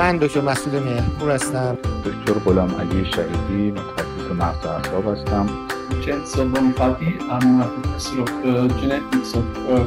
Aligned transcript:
من 0.00 0.16
دکتر 0.16 0.40
مسعود 0.40 0.74
مهرپور 0.76 1.30
هستم. 1.30 1.76
دکتر 2.04 2.40
غلام 2.40 2.74
علی 2.80 3.04
شهیدی 3.04 3.70
متخصص 3.70 4.30
مغز 4.38 4.66
اعصاب 4.66 5.08
هستم. 5.08 5.46
genetics 8.80 9.32
of 9.34 9.46
uh, 9.68 9.80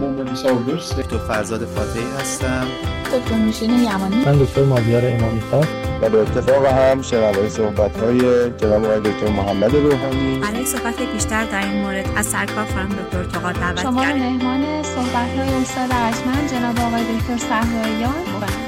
movement 0.00 0.28
disorders. 0.34 0.94
دکتر 0.98 1.18
فرزاد 1.18 1.64
فاتحی 1.64 2.04
هستم. 2.20 2.66
دکتر 3.12 3.34
نوشین 3.34 3.70
یمانی. 3.70 4.24
من 4.26 4.38
دکتر 4.38 4.64
مازیار 4.64 5.02
امامی 5.06 5.40
خان. 5.50 5.66
و 6.02 6.08
به 6.08 6.18
اتفاق 6.18 6.66
هم 6.66 7.02
شنوای 7.02 7.50
صحبت 7.50 7.96
های 7.96 8.50
جناب 8.50 8.84
آقای 8.84 9.00
دکتر 9.00 9.28
محمد 9.28 9.74
روحانی. 9.74 10.38
برای 10.38 10.66
صحبت 10.66 11.02
بیشتر 11.12 11.44
در 11.44 11.64
این 11.70 11.82
مورد 11.82 12.06
از 12.16 12.26
سرکار 12.26 12.64
خانم 12.74 12.88
دکتر 12.88 13.24
توقال 13.24 13.52
دعوت 13.52 13.82
شما 13.82 14.04
مهمان 14.04 14.82
صحبت 14.82 15.38
های 15.38 15.62
استاد 15.62 15.90
ارجمند 15.92 16.50
جناب 16.50 16.78
آقای 16.78 17.02
دکتر 17.02 17.36
صحراییان. 17.36 18.63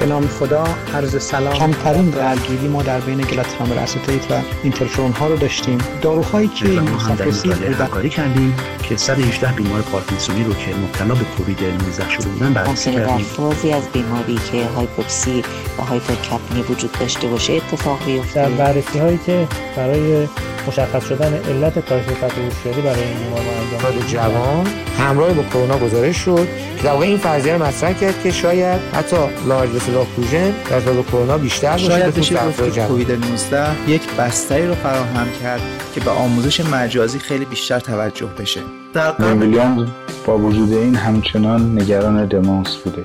به 0.00 0.06
نام 0.06 0.26
خدا 0.26 0.64
عرض 0.94 1.22
سلام. 1.22 1.54
کمترین 1.54 2.10
درگیری 2.10 2.68
ما 2.68 2.82
در 2.82 3.00
بین 3.00 3.20
glatiramer 3.20 3.78
acetate 3.78 4.30
و 4.30 4.34
interferon 4.62 5.12
ها 5.12 5.26
رو 5.26 5.36
داشتیم. 5.36 5.78
داروهایی 6.02 6.48
که 6.48 6.64
در 6.64 6.70
این 6.70 6.84
بودن 6.84 7.74
همکاری 7.74 8.08
کردیم. 8.08 8.56
که 8.82 8.96
118 8.96 9.52
بیمار 9.52 9.82
پارکینسونی 9.82 10.44
رو 10.44 10.54
که 10.54 10.74
مبتلا 10.76 11.14
به 11.14 11.24
کووید 11.24 11.64
19 11.64 12.10
شده 12.10 12.28
بودن 12.28 12.52
بررسی 12.52 12.90
در 12.90 13.06
کردیم. 13.06 13.24
فازی 13.24 13.72
از 13.72 13.88
بیماری 13.92 14.38
که 14.52 14.64
hypoxy 14.76 15.44
و 15.78 15.82
hypercapnie 15.82 16.62
وجود 16.62 16.92
داشته 17.00 17.28
باشه 17.28 17.52
اتفاق 17.52 17.98
در 17.98 18.06
بیفته. 18.06 18.48
بررسی 18.48 18.98
هایی 18.98 19.18
که 19.26 19.48
برای 19.76 20.28
مشخص 20.68 21.08
شدن 21.08 21.34
علت 21.34 21.88
کاهش 21.88 22.04
سطح 22.04 22.40
هوشیاری 22.40 22.80
برای 22.82 23.02
این 23.02 23.16
بیمار 23.18 23.40
ما 23.40 23.90
انجام. 23.90 24.06
جوان 24.06 24.66
همراه 24.98 25.32
با 25.32 25.42
کرونا 25.42 25.78
گزارش 25.78 26.16
شد 26.16 26.48
که 26.76 26.82
در 26.82 26.92
واقع 26.92 27.06
این 27.06 27.18
فرضیه 27.18 27.52
رو 27.56 27.64
مطرح 27.64 27.92
کرد 27.92 28.22
که 28.22 28.30
شاید 28.30 28.80
حتی 28.94 29.16
لارج 29.48 29.70
بسل 29.70 29.94
اوکلوژن 29.94 30.52
در 30.70 30.80
با 30.80 31.02
کرونا 31.02 31.38
بیشتر 31.38 31.72
باشه 31.72 31.86
شاید 31.86 32.14
بشه 32.14 32.46
گفت 32.46 32.78
کووید 32.78 33.12
19 33.12 33.90
یک 33.90 34.02
بستری 34.18 34.66
رو 34.66 34.74
فراهم 34.74 35.26
کرد 35.42 35.60
که 35.94 36.00
به 36.00 36.10
آموزش 36.10 36.60
مجازی 36.60 37.18
خیلی 37.18 37.44
بیشتر 37.44 37.80
توجه 37.80 38.26
بشه. 38.26 38.60
در 38.94 39.10
قبل 39.10 39.42
ویلیامز 39.42 39.88
با 40.26 40.38
وجود 40.38 40.72
این 40.72 40.94
همچنان 40.94 41.78
نگران 41.78 42.26
دمانس 42.26 42.76
بوده. 42.76 43.04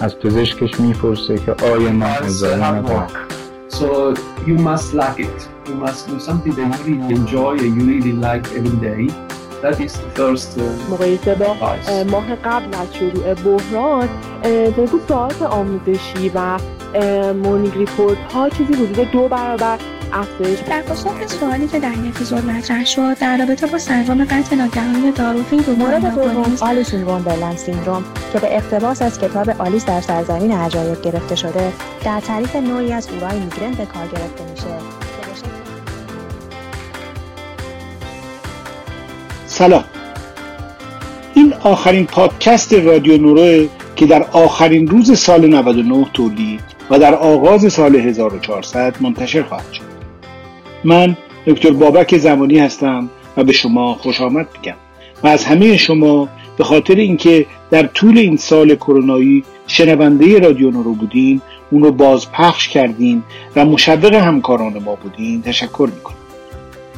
از 0.00 0.18
پزشکش 0.18 0.80
می‌پرسه 0.80 1.38
که 1.38 1.52
آیا 1.52 1.90
من 1.90 2.06
ندارم 2.06 3.06
So 3.68 4.14
you 4.46 4.56
must 4.58 4.94
like 4.94 5.18
it. 5.18 5.55
You 5.68 5.74
must 5.74 6.06
do 6.06 6.20
something 6.20 6.54
that 6.54 6.86
you 6.86 6.94
really 6.94 7.14
enjoy 7.14 7.54
and 7.58 7.72
you 7.76 7.84
really 7.92 8.12
like 8.12 8.44
every 8.58 8.76
day. 8.90 9.08
That 9.62 9.80
is 9.80 9.92
the 9.94 10.10
first 10.10 10.58
uh, 10.58 10.62
مقایسه 10.90 11.34
با 11.34 11.44
advice. 11.44 11.88
اه، 11.88 12.04
ماه 12.04 12.34
قبل 12.34 12.74
از 12.74 12.94
شروع 12.94 13.34
بحران 13.34 14.08
اه، 14.44 14.70
بگو 14.70 15.00
ساعت 15.08 15.42
آموزشی 15.42 16.30
و 16.34 16.58
مورنینگ 17.32 17.74
ریپورت 17.74 18.18
ها 18.32 18.48
چیزی 18.48 18.72
حدود 18.72 19.10
دو 19.10 19.28
برابر 19.28 19.78
افزایش 20.12 20.58
در 20.60 20.82
پاسخ 20.82 21.18
به 21.18 21.26
سوالی 21.26 21.68
که 21.68 21.80
در 21.80 21.90
این 21.90 22.08
اپیزود 22.08 22.44
مطرح 22.44 22.84
شد 22.84 23.18
در 23.18 23.38
رابطه 23.38 23.66
با 23.66 23.78
سندرم 23.78 24.24
قطع 24.24 24.56
ناگهانی 24.56 25.12
داروفی 25.12 25.56
رو 25.56 25.74
مورد 25.74 26.14
دوم 26.14 26.56
آلیسون 26.60 27.04
وندرلند 27.04 27.56
سیندروم 27.56 28.04
که 28.32 28.38
به 28.38 28.56
اقتباس 28.56 29.02
از 29.02 29.18
کتاب 29.18 29.50
آلیس 29.58 29.84
در 29.84 30.00
سرزمین 30.00 30.52
عجایب 30.52 31.02
گرفته 31.02 31.34
شده 31.34 31.72
در 32.04 32.20
تعریف 32.20 32.56
نوعی 32.56 32.92
از 32.92 33.08
اورای 33.08 33.40
میگرن 33.40 33.70
به 33.70 33.86
کار 33.86 34.06
گرفته 34.06 34.50
میشه 34.50 34.85
سلام. 39.56 39.84
این 41.34 41.54
آخرین 41.62 42.06
پادکست 42.06 42.74
رادیو 42.74 43.18
نوروه 43.18 43.66
که 43.96 44.06
در 44.06 44.22
آخرین 44.32 44.88
روز 44.88 45.18
سال 45.18 45.46
99 45.46 46.06
تولید 46.12 46.60
و 46.90 46.98
در 46.98 47.14
آغاز 47.14 47.72
سال 47.72 47.96
1400 47.96 48.94
منتشر 49.00 49.42
خواهد 49.42 49.72
شد. 49.72 49.82
من 50.84 51.16
دکتر 51.46 51.70
بابک 51.70 52.18
زمانی 52.18 52.58
هستم 52.58 53.10
و 53.36 53.44
به 53.44 53.52
شما 53.52 53.94
خوش 53.94 54.20
آمد 54.20 54.48
میگم 54.56 54.76
و 55.22 55.28
از 55.28 55.44
همه 55.44 55.76
شما 55.76 56.28
به 56.58 56.64
خاطر 56.64 56.94
اینکه 56.94 57.46
در 57.70 57.86
طول 57.86 58.18
این 58.18 58.36
سال 58.36 58.74
کرونایی 58.74 59.44
شنونده 59.66 60.38
رادیو 60.38 60.70
نورو 60.70 60.94
بودین 60.94 61.40
اون 61.70 61.82
رو 61.82 61.92
بازپخش 61.92 62.68
کردین 62.68 63.22
و 63.56 63.64
مشوق 63.64 64.14
همکاران 64.14 64.78
ما 64.78 64.94
بودین 64.94 65.42
تشکر 65.42 65.88
می‌کنم. 65.94 66.16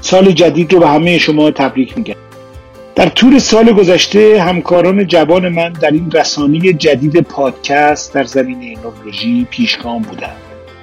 سال 0.01 0.31
جدید 0.31 0.73
رو 0.73 0.79
به 0.81 0.89
همه 0.89 1.19
شما 1.19 1.51
تبریک 1.51 1.99
میگم. 1.99 2.28
در 2.99 3.09
طول 3.09 3.39
سال 3.39 3.73
گذشته 3.73 4.43
همکاران 4.43 5.07
جوان 5.07 5.49
من 5.49 5.73
در 5.73 5.91
این 5.91 6.11
رسانه 6.11 6.73
جدید 6.73 7.21
پادکست 7.21 8.15
در 8.15 8.25
زمینه 8.25 8.75
نورولوژی 8.83 9.47
پیشگام 9.51 10.03
بودند 10.03 10.37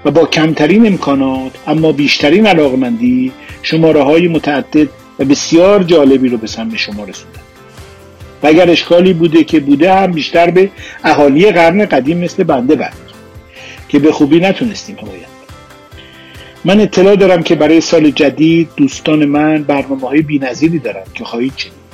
و 0.05 0.11
با 0.11 0.25
کمترین 0.25 0.87
امکانات 0.87 1.51
اما 1.67 1.91
بیشترین 1.91 2.47
علاقمندی 2.47 3.31
شماره 3.61 4.03
های 4.03 4.27
متعدد 4.27 4.87
و 5.19 5.25
بسیار 5.25 5.83
جالبی 5.83 6.29
رو 6.29 6.37
به 6.37 6.47
سمت 6.47 6.75
شما 6.75 7.03
رسوندن 7.03 7.39
و 8.43 8.47
اگر 8.47 8.69
اشکالی 8.69 9.13
بوده 9.13 9.43
که 9.43 9.59
بوده 9.59 9.93
هم 9.93 10.11
بیشتر 10.11 10.51
به 10.51 10.69
اهالی 11.03 11.51
قرن 11.51 11.85
قدیم 11.85 12.17
مثل 12.17 12.43
بنده 12.43 12.75
بند 12.75 12.97
که 13.89 13.99
به 13.99 14.11
خوبی 14.11 14.39
نتونستیم 14.39 14.95
حمایت 15.01 15.35
من 16.65 16.79
اطلاع 16.79 17.15
دارم 17.15 17.43
که 17.43 17.55
برای 17.55 17.81
سال 17.81 18.09
جدید 18.09 18.69
دوستان 18.77 19.25
من 19.25 19.63
برنامه 19.63 20.07
های 20.07 20.21
بی 20.21 20.39
نظیری 20.39 20.79
دارن 20.79 21.03
که 21.13 21.23
خواهید 21.23 21.53
شنید 21.57 21.84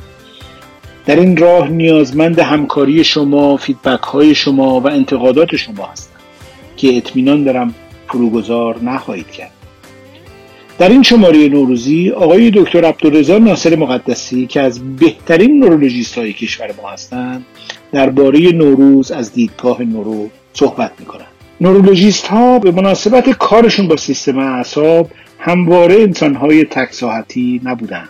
در 1.05 1.15
این 1.15 1.37
راه 1.37 1.69
نیازمند 1.69 2.39
همکاری 2.39 3.03
شما 3.03 3.57
فیدبک 3.57 4.03
های 4.03 4.35
شما 4.35 4.79
و 4.79 4.87
انتقادات 4.87 5.55
شما 5.55 5.85
هستم 5.85 6.19
که 6.77 6.97
اطمینان 6.97 7.43
دارم 7.43 7.75
فروگذار 8.07 8.79
نخواهید 8.83 9.31
کرد. 9.31 9.51
در 10.79 10.89
این 10.89 11.03
شماره 11.03 11.47
نوروزی 11.47 12.09
آقای 12.09 12.51
دکتر 12.55 12.85
عبدالرضا 12.85 13.37
ناصر 13.37 13.75
مقدسی 13.75 14.47
که 14.47 14.61
از 14.61 14.95
بهترین 14.95 15.59
نورولوژیست 15.59 16.17
های 16.17 16.33
کشور 16.33 16.73
ما 16.81 16.89
هستند 16.89 17.45
درباره 17.91 18.39
نوروز 18.39 19.11
از 19.11 19.33
دیدگاه 19.33 19.83
نورو 19.83 20.29
صحبت 20.53 20.91
می‌کنند. 20.99 21.27
نورولوژیست 21.61 22.27
ها 22.27 22.59
به 22.59 22.71
مناسبت 22.71 23.29
کارشون 23.29 23.87
با 23.87 23.97
سیستم 23.97 24.37
اعصاب 24.37 25.11
همواره 25.39 25.95
انسان 25.95 26.35
های 26.35 26.63
تکساحتی 26.63 27.61
نبودند 27.63 28.09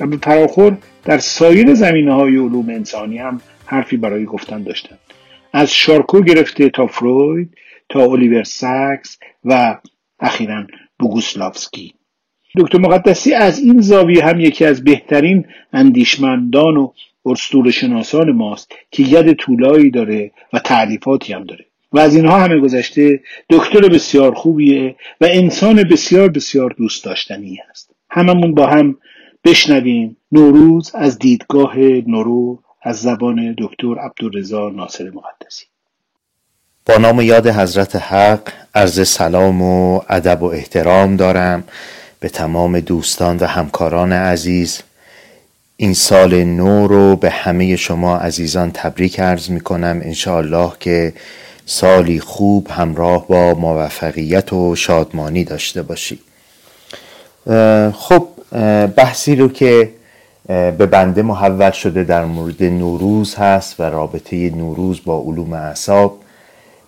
و 0.00 0.06
به 0.06 0.16
فراخور 0.16 0.76
در 1.08 1.18
سایر 1.18 1.74
زمینه 1.74 2.14
های 2.14 2.36
علوم 2.36 2.68
انسانی 2.68 3.18
هم 3.18 3.40
حرفی 3.66 3.96
برای 3.96 4.24
گفتن 4.24 4.62
داشتند. 4.62 4.98
از 5.52 5.74
شارکو 5.74 6.20
گرفته 6.20 6.68
تا 6.68 6.86
فروید 6.86 7.54
تا 7.88 8.00
الیور 8.00 8.42
ساکس 8.42 9.18
و 9.44 9.78
اخیرا 10.20 10.66
بوگوسلافسکی 10.98 11.94
دکتر 12.58 12.78
مقدسی 12.78 13.34
از 13.34 13.58
این 13.58 13.80
زاویه 13.80 14.24
هم 14.24 14.40
یکی 14.40 14.64
از 14.64 14.84
بهترین 14.84 15.46
اندیشمندان 15.72 16.76
و 16.76 16.92
ارسطور 17.26 17.70
شناسان 17.70 18.32
ماست 18.32 18.72
که 18.90 19.02
ید 19.02 19.32
طولایی 19.32 19.90
داره 19.90 20.30
و 20.52 20.58
تعریفاتی 20.58 21.32
هم 21.32 21.44
داره. 21.44 21.64
و 21.92 21.98
از 21.98 22.16
اینها 22.16 22.38
همه 22.40 22.60
گذشته 22.60 23.20
دکتر 23.50 23.88
بسیار 23.88 24.34
خوبیه 24.34 24.96
و 25.20 25.26
انسان 25.30 25.82
بسیار 25.82 26.28
بسیار 26.28 26.74
دوست 26.78 27.04
داشتنی 27.04 27.58
است. 27.70 27.90
هممون 28.10 28.54
با 28.54 28.66
هم 28.66 28.96
بشنویم 29.44 30.16
نوروز 30.32 30.90
از 30.94 31.18
دیدگاه 31.18 31.76
نورو 32.06 32.58
از 32.82 33.00
زبان 33.00 33.54
دکتر 33.58 33.98
عبدالرضا 33.98 34.68
ناصر 34.68 35.04
مقدسی. 35.04 35.66
با 36.86 36.96
نام 36.96 37.20
یاد 37.20 37.46
حضرت 37.46 37.96
حق 37.96 38.52
عرض 38.74 39.08
سلام 39.08 39.62
و 39.62 40.00
ادب 40.08 40.42
و 40.42 40.46
احترام 40.46 41.16
دارم 41.16 41.64
به 42.20 42.28
تمام 42.28 42.80
دوستان 42.80 43.36
و 43.36 43.46
همکاران 43.46 44.12
عزیز. 44.12 44.80
این 45.76 45.94
سال 45.94 46.44
نو 46.44 46.86
رو 46.86 47.16
به 47.16 47.30
همه 47.30 47.76
شما 47.76 48.16
عزیزان 48.16 48.70
تبریک 48.70 49.20
عرض 49.20 49.50
می 49.50 49.60
کنم 49.60 50.00
انشاءالله 50.04 50.72
که 50.80 51.12
سالی 51.66 52.20
خوب 52.20 52.68
همراه 52.70 53.28
با 53.28 53.54
موفقیت 53.54 54.52
و 54.52 54.76
شادمانی 54.76 55.44
داشته 55.44 55.82
باشید 55.82 56.20
خب 57.92 58.28
بحثی 58.96 59.36
رو 59.36 59.48
که 59.48 59.90
به 60.46 60.86
بنده 60.86 61.22
محول 61.22 61.70
شده 61.70 62.04
در 62.04 62.24
مورد 62.24 62.62
نوروز 62.62 63.34
هست 63.34 63.80
و 63.80 63.82
رابطه 63.82 64.50
نوروز 64.50 65.00
با 65.04 65.22
علوم 65.26 65.52
اعصاب. 65.52 66.18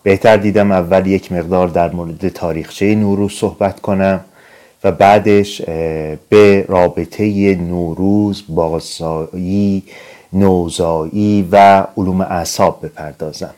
بهتر 0.02 0.36
دیدم 0.36 0.72
اول 0.72 1.06
یک 1.06 1.32
مقدار 1.32 1.68
در 1.68 1.90
مورد 1.90 2.28
تاریخچه 2.28 2.94
نوروز 2.94 3.32
صحبت 3.32 3.80
کنم 3.80 4.20
و 4.84 4.92
بعدش 4.92 5.62
به 6.28 6.64
رابطه 6.68 7.54
نوروز 7.54 8.44
بازایی 8.48 9.82
نوزایی 10.32 11.48
و 11.52 11.86
علوم 11.96 12.20
اعصاب 12.20 12.80
بپردازم. 12.82 13.54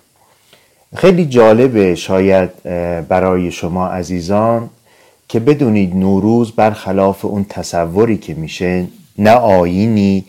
خیلی 0.97 1.27
جالبه 1.27 1.95
شاید 1.95 2.63
برای 3.09 3.51
شما 3.51 3.89
عزیزان 3.89 4.71
که 5.33 5.41
بدونید 5.41 5.97
نوروز 5.97 6.53
برخلاف 6.53 7.25
اون 7.25 7.47
تصوری 7.49 8.19
که 8.19 8.35
میشه 8.35 8.87
نه 9.19 9.31
آینی 9.31 10.25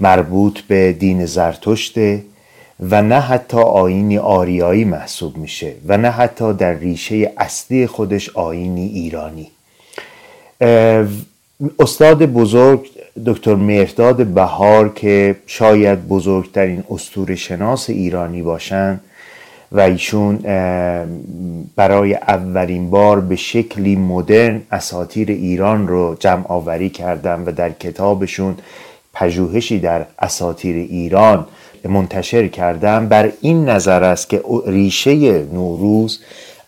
مربوط 0.00 0.60
به 0.60 0.92
دین 0.92 1.26
زرتشته 1.26 2.22
و 2.80 3.02
نه 3.02 3.20
حتی 3.20 3.58
آینی 3.58 4.18
آریایی 4.18 4.84
محسوب 4.84 5.36
میشه 5.36 5.72
و 5.86 5.96
نه 5.96 6.10
حتی 6.10 6.52
در 6.52 6.72
ریشه 6.72 7.32
اصلی 7.36 7.86
خودش 7.86 8.30
آینی 8.30 8.86
ایرانی. 8.86 9.50
استاد 11.78 12.26
بزرگ 12.26 12.88
دکتر 13.26 13.54
مهرداد 13.54 14.26
بهار 14.26 14.88
که 14.88 15.36
شاید 15.46 16.08
بزرگترین 16.08 16.84
استور 16.90 17.34
شناس 17.34 17.90
ایرانی 17.90 18.42
باشند 18.42 19.00
و 19.72 19.80
ایشون 19.80 20.36
برای 21.76 22.14
اولین 22.14 22.90
بار 22.90 23.20
به 23.20 23.36
شکلی 23.36 23.96
مدرن 23.96 24.62
اساتیر 24.70 25.28
ایران 25.30 25.88
رو 25.88 26.16
جمع 26.20 26.44
آوری 26.48 26.90
کردن 26.90 27.42
و 27.46 27.52
در 27.52 27.70
کتابشون 27.70 28.56
پژوهشی 29.14 29.78
در 29.78 30.06
اساتیر 30.18 30.76
ایران 30.76 31.46
منتشر 31.84 32.48
کردن. 32.48 33.08
بر 33.08 33.32
این 33.40 33.68
نظر 33.68 34.04
است 34.04 34.28
که 34.28 34.42
ریشه 34.66 35.42
نوروز 35.52 36.20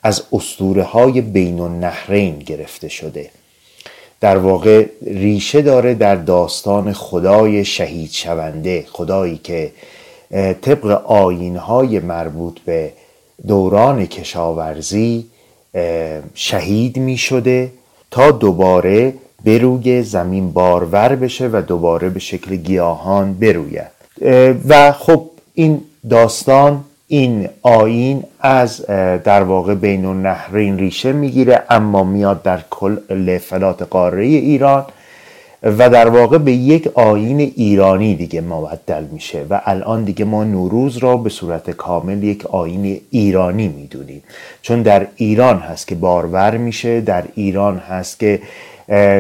از 0.03 0.23
اسطوره 0.33 0.83
های 0.83 1.21
بین 1.21 1.61
النهرین 1.61 2.39
گرفته 2.39 2.89
شده. 2.89 3.31
در 4.21 4.39
واقع 4.39 4.87
ریشه 5.07 5.63
داره 5.63 5.95
در 5.95 6.17
داستان 6.17 6.93
خدای 6.93 7.65
شهید 7.65 8.11
شونده 8.11 8.85
خدایی 8.93 9.41
که 9.45 9.73
طبق 10.63 10.87
آین 11.05 11.57
های 11.57 12.01
مربوط 12.01 12.59
به 12.61 12.93
دوران 13.47 14.07
کشاورزی 14.07 15.27
شهید 16.35 16.97
می 16.97 17.17
شده 17.17 17.73
تا 18.11 18.31
دوباره 18.31 19.15
به 19.45 19.59
روی 19.59 20.03
زمین 20.03 20.53
بارور 20.53 21.17
بشه 21.17 21.49
و 21.53 21.63
دوباره 21.67 22.09
به 22.09 22.21
شکل 22.21 22.57
گیاهان 22.57 23.35
بروید. 23.35 23.91
و 24.69 24.93
خب 24.93 25.31
این 25.55 25.81
داستان 26.11 26.85
این 27.09 27.49
آین 27.63 28.25
از 28.41 28.87
در 29.25 29.43
واقع 29.43 29.75
بین 29.75 30.05
النهرین 30.05 30.79
ریشه 30.79 31.13
می‌گیره 31.13 31.63
اما 31.71 32.05
میاد 32.05 32.43
در 32.43 32.61
کل 32.71 33.39
فلات 33.39 33.83
قاره 33.83 34.25
ایران. 34.25 34.87
و 35.63 35.91
در 35.91 36.09
واقع 36.09 36.39
به 36.39 36.53
یک 36.53 36.89
آین 36.95 37.41
ایرانی 37.41 38.15
دیگه 38.15 38.41
مبدل 38.41 39.05
میشه 39.05 39.47
و 39.51 39.61
الان 39.65 40.05
دیگه 40.05 40.25
ما 40.25 40.45
نوروز 40.45 40.97
را 40.97 41.17
به 41.17 41.31
صورت 41.31 41.71
کامل 41.71 42.23
یک 42.23 42.47
آین 42.47 43.01
ایرانی 43.11 43.69
می‌دونیم. 43.69 44.23
چون 44.63 44.83
در 44.83 45.07
ایران 45.17 45.59
هست 45.59 45.89
که 45.89 45.95
بارور 45.95 46.57
میشه 46.57 47.01
در 47.01 47.25
ایران 47.35 47.77
هست 47.77 48.19
که 48.19 48.43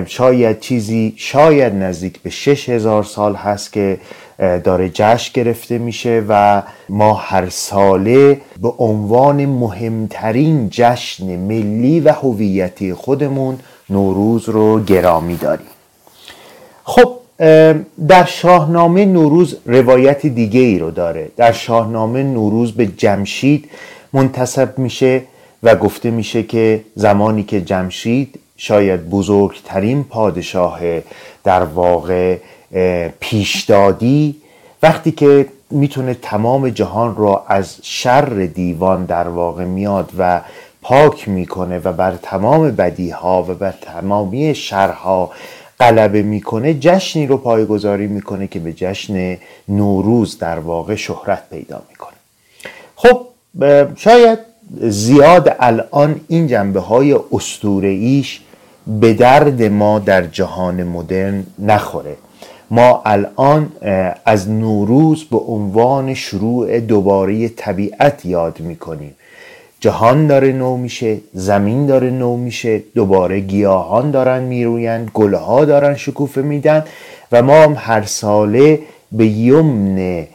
شاید 0.07 0.61
چیزی 0.61 1.15
شاید 1.17 1.75
نزدیک 1.75 2.23
به 2.23 2.31
شش 2.31 2.69
هزار 2.69 3.05
سال 3.05 3.35
هست 3.35 3.73
که 3.73 3.99
داره 4.39 4.91
جشن 4.95 5.31
گرفته 5.35 5.79
میشه 5.79 6.25
و 6.29 6.63
ما 6.89 7.15
هر 7.15 7.49
ساله 7.49 8.41
به 8.63 8.69
عنوان 8.79 9.47
مهمترین 9.47 10.69
جشن 10.71 11.37
ملی 11.37 12.01
و 12.01 12.13
هویتی 12.13 12.95
خودمون 12.95 13.59
نوروز 13.91 14.49
رو 14.49 14.85
گرامی 14.85 15.37
داریم. 15.37 15.67
خب 16.91 17.17
در 18.09 18.25
شاهنامه 18.25 19.05
نوروز 19.05 19.57
روایت 19.67 20.27
دیگه 20.27 20.61
ای 20.61 20.79
رو 20.79 20.91
داره. 20.91 21.31
در 21.37 21.53
شاهنامه 21.53 22.23
نوروز 22.23 22.73
به 22.73 22.87
جمشید 22.87 23.71
منتصب 24.13 24.79
میشه 24.79 25.23
و 25.63 25.77
گفته 25.77 26.11
میشه 26.11 26.43
که 26.43 26.85
زمانی 26.95 27.43
که 27.43 27.61
جمشید 27.61 28.41
شاید 28.57 29.11
بزرگترین 29.11 30.05
پادشاه 30.05 30.81
در 31.45 31.63
واقع 31.63 32.37
پیشدادی 33.21 34.37
وقتی 34.83 35.13
که 35.13 35.47
می‌تونه 35.71 36.15
تمام 36.15 36.69
جهان 36.69 37.17
را 37.17 37.45
از 37.49 37.77
شر 37.83 38.49
دیوان 38.55 39.05
در 39.05 39.29
واقع 39.29 39.65
میاد 39.65 40.11
و 40.19 40.41
پاک 40.83 41.29
می‌کنه 41.29 41.81
و 41.85 41.93
بر 41.93 42.15
تمام 42.23 42.71
بدیها 42.71 43.43
و 43.49 43.55
بر 43.55 43.75
تمامی 43.83 44.55
شرها 44.55 45.31
غلبه 45.81 46.23
می‌کنه 46.23 46.75
جشنی 46.75 47.27
رو 47.27 47.37
پایگذاری 47.37 48.06
می‌کنه 48.06 48.47
که 48.47 48.61
به 48.61 48.73
جشن 48.73 49.37
نوروز 49.69 50.38
در 50.38 50.59
واقع 50.59 50.94
شهرت 50.94 51.43
پیدا 51.50 51.82
می‌کنه. 51.91 52.17
خب 52.97 53.27
شاید 53.97 54.38
زیاد 54.81 55.56
الان 55.61 56.21
این 56.29 56.47
جنبه 56.47 56.81
های 56.81 57.12
به 58.87 59.15
درد 59.15 59.62
ما 59.62 59.99
در 59.99 60.27
جهان 60.27 60.82
مدرن 60.82 61.44
نخوره. 61.59 62.17
ما 62.71 63.03
الان 63.05 63.73
از 64.25 64.50
نوروز 64.50 65.25
به 65.25 65.38
عنوان 65.38 66.15
شروع 66.15 66.81
دوباره 66.81 67.49
طبیعت 67.49 68.27
یاد 68.27 68.61
می‌کنیم. 68.61 69.15
جهان 69.81 70.27
داره 70.27 70.53
نو 70.53 70.77
میشه 70.77 71.19
زمین 71.32 71.87
داره 71.87 72.11
نو 72.11 72.37
میشه 72.37 72.82
دوباره 72.94 73.41
گیاهان 73.41 74.11
دارن 74.11 74.43
میرویند 74.43 75.11
گلها 75.15 75.65
دارن 75.65 75.97
شکوفه 75.97 76.43
میدن 76.43 76.85
و 77.32 77.43
ما 77.43 77.62
هم 77.62 77.77
هر 77.79 78.03
ساله 78.03 78.79
به 79.12 79.27
یمن 79.27 80.27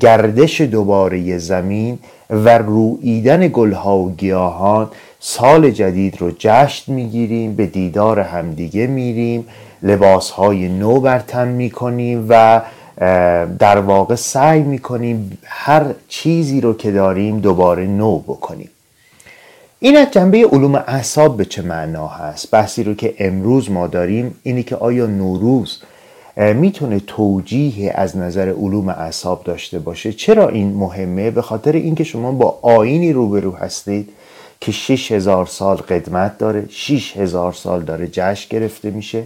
گردش 0.00 0.60
دوباره 0.60 1.38
زمین 1.38 1.98
و 2.30 2.58
رویدن 2.58 3.48
گلها 3.52 3.98
و 3.98 4.14
گیاهان 4.16 4.88
سال 5.20 5.70
جدید 5.70 6.20
رو 6.20 6.30
جشن 6.38 6.92
می‌گیریم 6.92 7.54
به 7.54 7.66
دیدار 7.66 8.20
همدیگه 8.20 8.86
میریم 8.86 9.46
لباسهای 9.82 10.68
نو 10.68 11.00
بر 11.00 11.18
تن 11.18 11.48
می‌کنیم 11.48 12.26
و 12.28 12.62
در 13.58 13.78
واقع 13.78 14.14
سعی 14.14 14.62
می‌کنیم 14.62 15.38
هر 15.44 15.84
چیزی 16.08 16.60
رو 16.60 16.74
که 16.74 16.90
داریم 16.90 17.40
دوباره 17.40 17.86
نو 17.86 18.18
بکنیم. 18.18 18.70
این 19.78 19.96
از 19.96 20.06
جنبه 20.10 20.46
علوم 20.52 20.74
اعصاب 20.74 21.36
به 21.36 21.44
چه 21.44 21.62
معنا 21.62 22.06
هست؟ 22.06 22.50
بحثی 22.50 22.84
رو 22.84 22.94
که 22.94 23.14
امروز 23.18 23.70
ما 23.70 23.86
داریم 23.86 24.34
اینی 24.42 24.62
که 24.62 24.76
آیا 24.76 25.06
نوروز 25.06 25.82
می‌تونه 26.36 27.00
توجیه 27.00 27.92
از 27.94 28.16
نظر 28.16 28.48
علوم 28.48 28.88
اعصاب 28.88 29.44
داشته 29.44 29.78
باشه؟ 29.78 30.12
چرا 30.12 30.48
این 30.48 30.74
مهمه؟ 30.74 31.30
به 31.30 31.42
خاطر 31.42 31.72
اینکه 31.72 32.04
شما 32.04 32.32
با 32.32 32.58
آینی 32.62 33.12
روبرو 33.12 33.56
هستید 33.56 34.08
که 34.60 34.72
6000 34.72 35.46
سال 35.46 35.76
قدمت 35.76 36.38
داره 36.38 36.64
6000 36.68 37.52
سال 37.52 37.82
داره 37.82 38.08
جشن 38.12 38.48
گرفته 38.50 38.90
میشه. 38.90 39.22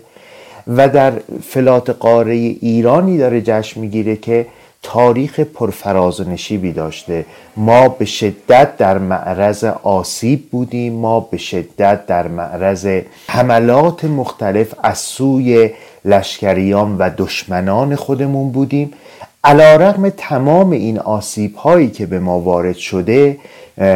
و 0.68 0.88
در 0.88 1.12
فلات 1.42 1.90
قاره 1.90 2.34
ایرانی 2.34 3.18
داره 3.18 3.40
جشن 3.40 3.80
می‌گیره 3.80 4.16
که 4.16 4.46
تاریخ 4.82 5.40
پرفراز 5.40 6.20
و 6.20 6.24
نشیبی 6.24 6.72
داشته. 6.72 7.26
ما 7.56 7.88
به 7.88 8.04
شدت 8.04 8.76
در 8.76 8.98
معرض 8.98 9.64
آسیب 9.82 10.50
بودیم 10.50 10.92
ما 10.92 11.20
به 11.20 11.36
شدت 11.36 12.06
در 12.06 12.28
معرض 12.28 13.00
حملات 13.28 14.04
مختلف 14.04 14.74
از 14.82 14.98
سوی 14.98 15.70
لشکریان 16.04 16.98
و 16.98 17.10
دشمنان 17.18 17.96
خودمون 17.96 18.52
بودیم. 18.52 18.92
علا 19.44 19.76
رقم 19.76 20.08
تمام 20.08 20.70
این 20.70 20.98
آسیب 20.98 21.54
هایی 21.54 21.90
که 21.90 22.06
به 22.06 22.18
ما 22.18 22.40
وارد 22.40 22.76
شده 22.76 23.38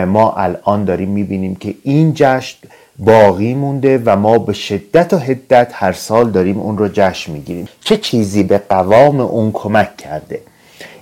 ما 0.06 0.32
الان 0.32 0.84
داریم 0.84 1.08
می‌بینیم 1.08 1.54
که 1.54 1.74
این 1.82 2.12
جشن 2.14 2.58
باقی 2.98 3.54
مونده 3.54 4.02
و 4.04 4.16
ما 4.16 4.38
به 4.38 4.52
شدت 4.52 5.12
و 5.12 5.18
حدت 5.18 5.70
هر 5.72 5.92
سال 5.92 6.30
داریم 6.30 6.58
اون 6.60 6.78
رو 6.78 6.88
جشن 6.92 7.32
می‌گیریم. 7.32 7.68
چه 7.80 7.96
چیزی 7.96 8.42
به 8.42 8.58
قوام 8.58 9.20
اون 9.20 9.52
کمک 9.52 9.96
کرده؟ 9.96 10.40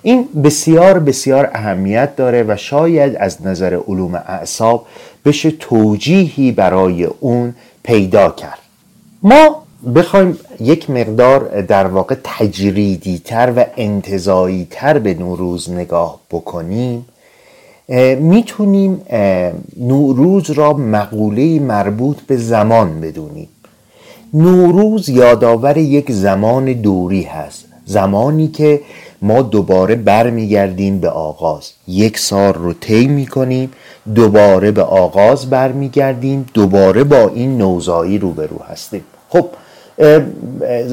این 0.02 0.28
بسیار 0.44 0.98
بسیار 0.98 1.50
اهمیت 1.54 2.16
داره 2.16 2.44
و 2.48 2.56
شاید 2.56 3.16
از 3.16 3.46
نظر 3.46 3.80
علوم 3.88 4.14
اعصاب 4.14 4.86
بشه 5.24 5.50
توجیهی 5.50 6.52
برای 6.52 7.04
اون 7.04 7.54
پیدا 7.82 8.30
کرد. 8.30 8.58
ما 9.22 9.62
بخوایم 9.94 10.38
یک 10.60 10.90
مقدار 10.90 11.60
در 11.62 11.86
واقع 11.86 12.16
تجریدی 12.24 13.18
تر 13.18 13.52
و 13.56 13.64
انتظایی 13.76 14.66
تر 14.70 14.98
به 14.98 15.14
نوروز 15.14 15.70
نگاه 15.70 16.20
بکنیم. 16.30 17.06
می‌تونیم 18.20 19.00
نوروز 19.80 20.50
را 20.50 20.72
مقوله 20.72 21.60
مربوط 21.60 22.16
به 22.20 22.36
زمان 22.36 23.00
بدونیم. 23.00 23.48
نوروز 24.34 25.08
یادآور 25.08 25.76
یک 25.76 26.12
زمان 26.12 26.64
دوری 26.72 27.22
هست. 27.22 27.64
زمانی 27.84 28.48
که 28.48 28.80
ما 29.22 29.42
دوباره 29.42 29.94
برمیگردیم 29.94 30.98
به 30.98 31.08
آغاز. 31.08 31.72
یک 31.88 32.18
سال 32.18 32.54
رو 32.54 32.72
طی 32.72 33.06
می‌کنیم 33.06 33.70
دوباره 34.14 34.70
به 34.70 34.82
آغاز 34.82 35.50
برمیگردیم 35.50 36.46
دوباره 36.54 37.04
با 37.04 37.28
این 37.34 37.58
نوزایی 37.58 38.18
روبرو 38.18 38.58
هستیم. 38.68 39.04
خب 39.28 39.46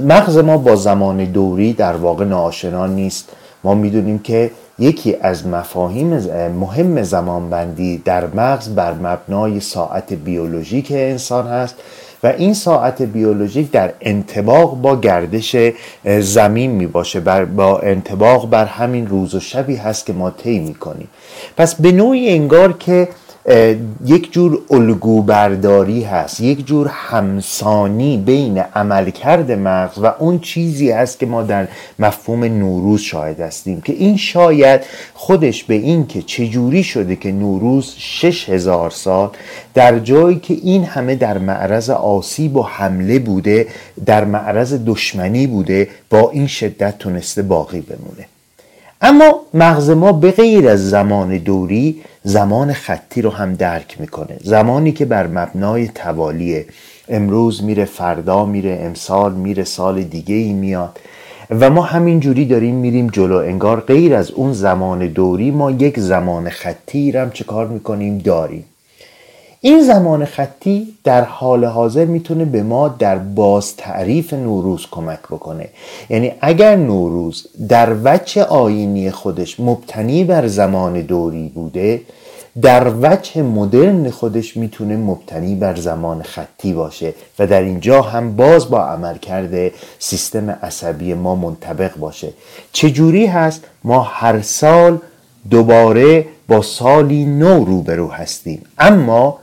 مغز 0.07 0.37
ما 0.37 0.57
با 0.57 0.75
زمان 0.75 1.25
دوری 1.25 1.73
در 1.73 1.95
واقع 1.95 2.25
ناآشنا 2.25 2.87
نیست. 2.87 3.29
ما 3.63 3.75
می‌دونیم 3.75 4.19
که 4.19 4.51
یکی 4.79 5.15
از 5.21 5.47
مفاهیم 5.47 6.07
مهم 6.49 7.03
زمانبندی 7.03 7.97
در 7.97 8.27
مغز 8.27 8.69
بر 8.69 8.93
مبنای 8.93 9.59
ساعت 9.59 10.13
بیولوژیک 10.13 10.91
انسان 10.91 11.47
هست 11.47 11.75
و 12.23 12.27
این 12.27 12.53
ساعت 12.53 13.01
بیولوژیک 13.01 13.71
در 13.71 13.93
انتباق 14.01 14.81
با 14.81 14.99
گردش 14.99 15.55
زمین 16.19 16.71
می 16.71 16.87
باشه 16.87 17.19
با 17.45 17.79
انتباق 17.79 18.49
بر 18.49 18.65
همین 18.65 19.07
روز 19.07 19.35
و 19.35 19.39
شبی 19.39 19.75
هست 19.75 20.05
که 20.05 20.13
ما 20.13 20.29
طی 20.29 20.59
می 20.59 20.73
کنیم 20.73 21.07
پس 21.57 21.75
به 21.75 21.91
نوعی 21.91 22.29
انگار 22.29 22.73
که 22.73 23.07
یک 24.05 24.33
جور 24.33 24.59
الگو 24.71 25.21
برداری 25.21 26.03
هست 26.03 26.41
یک 26.41 26.65
جور 26.65 26.87
همسانی 26.87 28.17
بین 28.17 28.57
عملکرد 28.57 29.51
مغز 29.51 29.97
و 29.97 30.05
اون 30.19 30.39
چیزی 30.39 30.91
هست 30.91 31.19
که 31.19 31.25
ما 31.25 31.43
در 31.43 31.67
مفهوم 31.99 32.43
نوروز 32.43 33.01
شاهد 33.01 33.39
هستیم 33.39 33.81
که 33.81 33.93
این 33.93 34.17
شاید 34.17 34.81
خودش 35.13 35.63
به 35.63 35.73
این 35.73 36.07
که 36.07 36.21
چجوری 36.21 36.83
شده 36.83 37.15
که 37.15 37.31
نوروز 37.31 37.95
شش 37.97 38.49
هزار 38.49 38.89
سال 38.89 39.29
در 39.73 39.99
جایی 39.99 40.39
که 40.39 40.53
این 40.53 40.83
همه 40.83 41.15
در 41.15 41.37
معرض 41.37 41.89
آسیب 41.89 42.55
و 42.55 42.63
حمله 42.63 43.19
بوده 43.19 43.67
در 44.05 44.25
معرض 44.25 44.79
دشمنی 44.85 45.47
بوده 45.47 45.89
با 46.09 46.29
این 46.29 46.47
شدت 46.47 46.97
تونسته 46.97 47.41
باقی 47.41 47.81
بمونه. 47.81 48.25
اما 49.01 49.39
مغز 49.53 49.89
ما 49.89 50.11
به 50.11 50.31
غیر 50.31 50.69
از 50.69 50.89
زمان 50.89 51.37
دوری 51.37 52.01
زمان 52.23 52.73
خطی 52.73 53.21
رو 53.21 53.29
هم 53.29 53.53
درک 53.53 54.01
می‌کنه. 54.01 54.37
زمانی 54.41 54.91
که 54.91 55.05
بر 55.05 55.27
مبنای 55.27 55.87
توالیه 55.87 56.65
امروز 57.09 57.63
میره 57.63 57.85
فردا 57.85 58.45
میره 58.45 58.79
امسال 58.81 59.33
میره 59.33 59.63
سال 59.63 60.03
دیگه 60.03 60.35
ای 60.35 60.53
میاد. 60.53 60.99
و 61.59 61.69
ما 61.69 61.81
همینجوری 61.81 62.45
داریم 62.45 62.75
میریم 62.75 63.07
جلو. 63.07 63.35
انگار 63.37 63.79
غیر 63.79 64.15
از 64.15 64.31
اون 64.31 64.53
زمان 64.53 65.07
دوری 65.07 65.51
ما 65.51 65.71
یک 65.71 65.99
زمان 65.99 66.49
خطی 66.49 67.11
رم 67.11 67.31
چه 67.31 67.43
کار 67.43 67.67
می‌کنیم؟ 67.67 68.17
داریم. 68.17 68.65
این 69.65 69.83
زمان 69.83 70.25
خطی 70.25 70.87
در 71.03 71.23
حال 71.23 71.65
حاضر 71.65 72.05
می‌تونه 72.05 72.45
به 72.45 72.63
ما 72.63 72.87
در 72.87 73.17
باز 73.17 73.75
تعریف 73.75 74.33
نوروز 74.33 74.87
کمک 74.91 75.19
بکنه. 75.19 75.69
یعنی 76.09 76.31
اگر 76.41 76.75
نوروز 76.75 77.47
در 77.69 77.95
وجه 78.03 78.43
آینی 78.43 79.11
خودش 79.11 79.59
مبتنی 79.59 80.23
بر 80.23 80.47
زمان 80.47 81.01
دوری 81.01 81.51
بوده 81.55 82.01
در 82.61 82.91
وجه 83.01 83.41
مدرن 83.41 84.09
خودش 84.09 84.57
می‌تونه 84.57 84.97
مبتنی 84.97 85.55
بر 85.55 85.75
زمان 85.75 86.21
خطی 86.21 86.73
باشه 86.73 87.13
و 87.39 87.47
در 87.47 87.61
اینجا 87.61 88.01
هم 88.01 88.35
باز 88.35 88.69
با 88.69 88.85
عمل 88.85 89.17
کرده 89.17 89.71
سیستم 89.99 90.49
عصبی 90.49 91.13
ما 91.13 91.35
منطبق 91.35 91.97
باشه. 91.97 92.33
چجوری 92.71 93.25
هست؟ 93.25 93.63
ما 93.83 94.01
هر 94.01 94.41
سال 94.41 94.97
دوباره 95.49 96.25
با 96.47 96.61
سالی 96.61 97.25
نو 97.25 97.65
روبرو 97.65 98.07
هستیم. 98.11 98.61
اما 98.77 99.42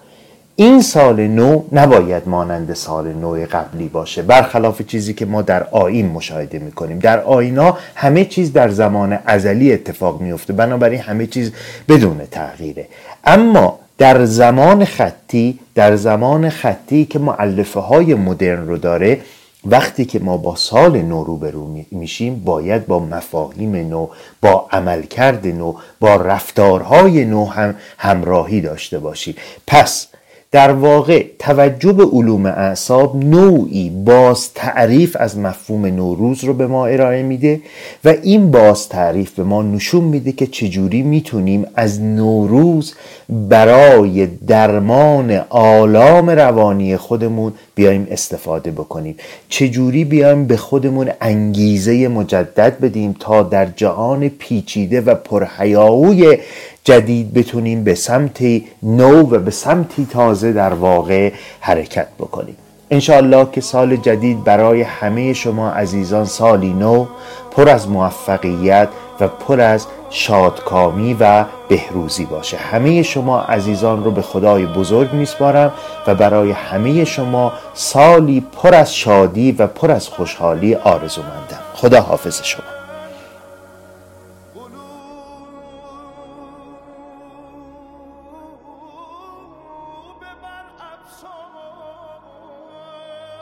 این 0.61 0.83
سال 0.83 1.27
نو 1.27 1.63
نباید 1.73 2.29
مانند 2.29 2.75
سال 2.75 3.13
نو 3.13 3.47
قبلی 3.53 3.89
باشه. 3.89 4.23
برخلاف 4.23 4.83
چیزی 4.83 5.15
که 5.15 5.27
ما 5.27 5.43
در 5.43 5.67
آین 5.71 6.07
مشاهده 6.07 6.59
می‌کنیم. 6.59 6.99
در 6.99 7.21
آینا 7.21 7.79
همه 7.95 8.25
چیز 8.25 8.53
در 8.53 8.69
زمان 8.69 9.19
ازلی 9.27 9.73
اتفاق 9.73 10.21
میفته 10.21 10.53
بنابراین 10.53 11.01
همه 11.01 11.27
چیز 11.27 11.53
بدون 11.89 12.21
تغییره. 12.31 12.87
اما 13.25 13.79
در 13.99 14.25
زمان 14.25 14.85
خطی 14.85 15.59
در 15.75 15.97
زمان 15.97 16.51
خطی 16.51 17.05
که 17.05 17.19
معلفه 17.19 17.81
های 17.81 18.15
مدرن 18.15 18.67
رو 18.67 18.77
داره 18.77 19.21
وقتی 19.65 20.05
که 20.05 20.19
ما 20.19 20.37
با 20.37 20.57
سال 20.57 21.03
نو 21.03 21.25
روبرو 21.25 21.85
میشیم 21.91 22.35
باید 22.45 22.87
با 22.87 22.99
مفاهیم 22.99 23.77
نو 23.77 24.09
با 24.43 24.69
عملکرد 24.73 25.47
نو 25.47 25.75
با 26.01 26.17
رفتارهای 26.17 27.25
نو 27.25 27.47
هم 27.47 27.75
همراهی 27.99 28.61
داشته 28.61 28.99
باشیم. 28.99 29.35
پس 29.67 30.07
در 30.53 30.73
واقع 30.73 31.25
توجه 31.39 31.93
به 31.93 32.05
علوم 32.05 32.47
اعصاب 32.47 33.25
نوعی 33.25 33.91
باز 33.91 34.55
تعریف 34.55 35.17
از 35.21 35.39
مفهوم 35.39 35.87
نوروز 35.87 36.45
رو 36.45 36.55
به 36.55 36.67
ما 36.67 36.87
ارائه 36.87 37.23
میده 37.23 37.61
و 38.05 38.15
این 38.23 38.51
باز 38.51 38.89
تعریف 38.89 39.31
به 39.31 39.45
ما 39.45 39.63
نشون 39.63 40.05
میده 40.05 40.33
که 40.33 40.47
چجوری 40.47 41.03
می‌تونیم 41.03 41.67
از 41.75 42.01
نوروز 42.03 42.95
برای 43.29 44.27
درمان 44.27 45.43
آلام 45.49 46.31
روانی 46.31 46.97
خودمون 46.97 47.53
بیایم 47.75 48.07
استفاده 48.11 48.71
بکنیم. 48.71 49.17
چجوری 49.49 50.05
بیایم 50.05 50.47
به 50.47 50.57
خودمون 50.57 51.11
انگیزه 51.21 52.09
مجدد 52.09 52.81
بدیم 52.81 53.17
تا 53.21 53.43
در 53.43 53.67
جهان 53.67 54.29
پیچیده 54.29 55.01
و 55.01 55.15
پرهیاهوی 55.15 56.39
جدید 56.85 57.35
بتونیم 57.35 57.85
به 57.85 57.95
سمت 57.95 58.39
نو 58.83 59.21
و 59.21 59.39
به 59.39 59.51
سمتی 59.51 60.07
تازه 60.07 60.53
در 60.53 60.73
واقع 60.75 61.33
حرکت 61.61 62.09
بکنیم. 62.19 62.57
انشاءالله 62.91 63.49
که 63.53 63.61
سال 63.61 63.97
جدید 63.97 64.45
برای 64.45 64.83
همه 64.83 65.33
شما 65.33 65.71
عزیزان 65.71 66.25
سالی 66.25 66.73
نو 66.73 67.07
پر 67.51 67.69
از 67.69 67.89
موفقیت 67.89 68.89
و 69.21 69.29
پر 69.29 69.61
از 69.61 69.87
شادکامی 70.11 71.17
و 71.21 71.45
بهروزی 71.69 72.25
باشه. 72.25 72.57
همه 72.57 73.03
شما 73.03 73.41
عزیزان 73.41 74.05
رو 74.05 74.11
به 74.11 74.23
خدای 74.23 74.67
بزرگ 74.67 75.13
میسپارم 75.13 75.73
و 76.07 76.15
برای 76.15 76.51
همه 76.51 77.05
شما 77.05 77.53
سالی 77.75 78.47
پر 78.63 78.75
از 78.75 78.95
شادی 78.95 79.53
و 79.53 79.67
پر 79.67 79.91
از 79.91 80.09
خوشحالی 80.09 80.75
آرزو 80.75 81.23
مندم 81.23 81.61
خدا 81.75 82.01
حافظ 82.01 82.43
شما. 82.43 82.80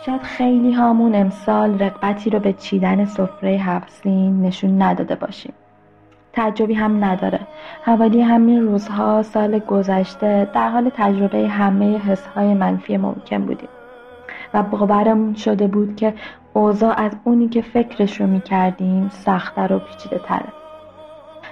شاید 0.09 0.23
خیلی 0.23 0.73
هامون 0.73 1.15
امسال 1.15 1.79
رقبتی 1.79 2.31
رو 2.31 2.39
به 2.39 2.53
چیدن 2.53 3.05
سفره 3.05 3.51
هفسین 3.51 4.43
نشون 4.43 4.83
نداده 4.83 5.15
باشیم. 5.15 5.53
تعجبی 6.33 6.75
هم 6.75 7.05
نداره. 7.05 7.41
حوالی 7.83 8.23
همین 8.23 8.63
روزها 8.63 9.23
سال 9.23 9.59
گذشته 9.59 10.51
در 10.55 10.69
حال 10.69 10.91
تجربه 10.95 11.49
همه 11.49 11.99
حسهای 11.99 12.55
منفی 12.55 12.97
ممکن 12.97 13.39
بودیم. 13.39 13.69
و 14.55 14.63
باورمون 14.63 15.35
شده 15.35 15.67
بود 15.67 15.97
که 15.97 16.15
اوضاع 16.53 17.01
از 17.01 17.13
اونی 17.25 17.49
که 17.49 17.63
فکرش 17.63 18.21
رو 18.21 18.27
می‌کردیم 18.27 19.09
سختتر 19.09 19.73
و 19.73 19.79
پیچیده 19.79 20.19
تره 20.19 20.53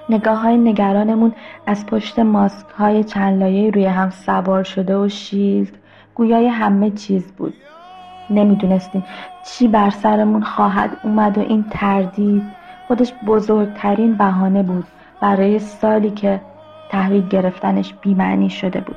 نگاه 0.08 0.38
های 0.38 0.56
نگرانمون 0.56 1.32
از 1.66 1.86
پشت 1.86 2.18
ماسک 2.18 2.66
های 2.68 3.04
چند 3.04 3.40
لایه 3.40 3.70
روی 3.70 3.86
هم 3.86 4.10
سوار 4.10 4.62
شده 4.62 4.96
و 4.96 5.08
شیلد 5.08 5.72
گویای 6.14 6.46
همه 6.46 6.90
چیز 6.90 7.32
بود. 7.32 7.54
نمی‌دونستیم 8.30 9.04
چی 9.44 9.68
بر 9.68 9.90
سرمون 9.90 10.42
خواهد 10.42 10.90
اومد 11.02 11.38
و 11.38 11.40
این 11.40 11.64
تردید 11.70 12.42
خودش 12.88 13.12
بزرگترین 13.26 14.14
بهانه 14.14 14.62
بود 14.62 14.84
برای 15.20 15.58
سالی 15.58 16.10
که 16.10 16.40
تحویل 16.90 17.28
گرفتنش 17.28 17.94
بیمعنی 17.94 18.50
شده 18.50 18.80
بود 18.80 18.96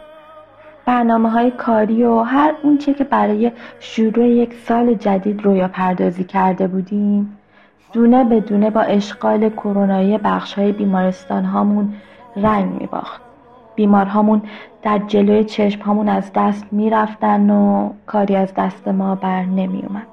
برنامه 0.86 1.30
های 1.30 1.52
کاری 1.52 2.04
و 2.04 2.20
هر 2.20 2.54
اونچه 2.64 2.94
که 2.94 3.04
برای 3.04 3.52
شروع 3.80 4.28
یک 4.28 4.54
سال 4.54 4.94
جدید 4.94 5.46
رویا 5.46 5.68
پردازی 5.68 6.24
کرده 6.24 6.68
بودیم 6.68 7.38
دونه 7.94 8.24
به 8.24 8.40
دونه 8.40 8.70
با 8.70 8.82
اشغال 8.82 9.50
کرونایی 9.50 10.18
بخش 10.18 10.54
های 10.54 10.72
بیمارستان 10.72 11.46
هامون 11.46 11.94
رنگ 12.36 12.82
می 12.82 12.88
باخت. 12.88 13.29
بیمارهامون 13.80 14.42
در 14.82 14.98
جلوی 14.98 15.44
چشم 15.44 15.82
هامون 15.82 16.10
از 16.10 16.32
دست 16.36 16.68
می‌رفتن 16.72 17.50
و 17.50 17.90
کاری 18.06 18.36
از 18.36 18.54
دست 18.54 18.88
ما 18.88 19.16
بر 19.16 19.44
نمی 19.44 19.84
اومد. 19.88 20.08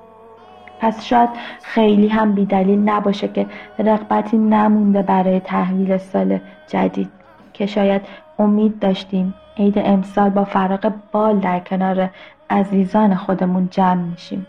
پس 0.80 1.04
شاید 1.04 1.30
خیلی 1.62 2.08
هم 2.08 2.32
بیدلیل 2.32 2.78
نباشه 2.78 3.28
که 3.28 3.46
رغبتی 3.78 4.38
نمونده 4.38 5.02
برای 5.02 5.40
تحویل 5.40 5.96
سال 5.96 6.38
جدید 6.66 7.08
که 7.52 7.66
شاید 7.66 8.02
امید 8.38 8.78
داشتیم 8.78 9.34
عید 9.56 9.78
امسال 9.78 10.30
با 10.30 10.44
فرق 10.44 10.92
بال 11.12 11.38
در 11.38 11.60
کنار 11.60 12.10
عزیزان 12.50 13.14
خودمون 13.14 13.68
جمع 13.70 14.02
میشیم 14.02 14.46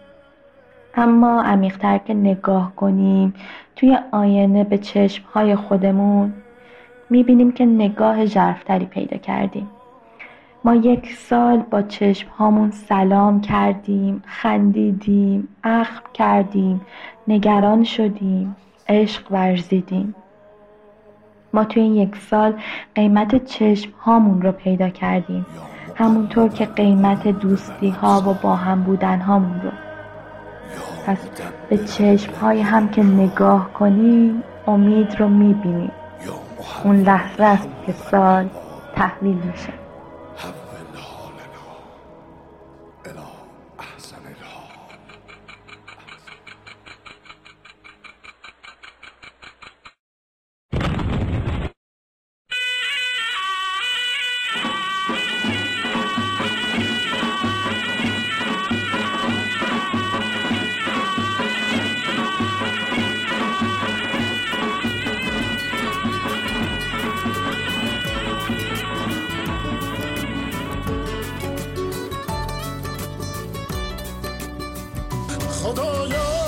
اما 0.96 1.42
عمیقتر 1.42 1.98
که 1.98 2.14
نگاه 2.14 2.76
کنیم 2.76 3.34
توی 3.76 3.98
آینه 4.12 4.64
به 4.64 4.78
چشمهای 4.78 5.56
خودمون 5.56 6.34
می‌بینیم 7.10 7.52
که 7.52 7.66
نگاه 7.66 8.26
ژرفتری 8.26 8.86
پیدا 8.86 9.18
کردیم. 9.18 9.70
ما 10.64 10.76
یک 10.76 11.14
سال 11.14 11.58
با 11.58 11.82
چشم 11.82 12.30
هامون 12.30 12.72
سلام 12.72 13.42
کردیم 13.42 14.24
خندیدیم 14.26 15.48
اخم 15.64 16.04
کردیم 16.14 16.82
نگران 17.28 17.84
شدیم 17.84 18.56
عشق 18.90 19.32
ورزیدیم. 19.32 20.16
ما 21.54 21.64
توی 21.64 21.84
این 21.84 21.96
یک 21.96 22.16
سال 22.16 22.54
قیمت 22.96 23.46
چشم 23.46 23.92
هامون 24.00 24.42
رو 24.42 24.52
پیدا 24.52 24.90
کردیم. 24.90 25.46
همونطور 25.96 26.50
که 26.50 26.66
قیمت 26.66 27.28
دوستی 27.28 27.90
ها 27.90 28.24
و 28.30 28.34
با 28.34 28.56
هم 28.56 28.84
بودن 28.84 29.20
هامون 29.20 29.62
رو. 29.62 29.72
پس 31.06 31.30
به 31.70 31.78
چشم 31.78 32.34
های 32.42 32.62
هم 32.62 32.90
که 32.90 33.04
نگاه 33.04 33.74
کنیم 33.74 34.44
امید 34.68 35.16
رو 35.20 35.30
می‌بینیم. 35.30 35.92
اون 36.84 37.02
لحظه 37.02 37.44
است 37.44 37.70
که 37.86 37.92
سال 38.12 38.50
تحویل 38.96 39.36
میشه. 39.36 39.87
خدایا. 75.64 76.47